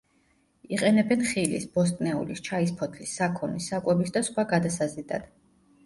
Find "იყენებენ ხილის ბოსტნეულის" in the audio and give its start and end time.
0.77-2.43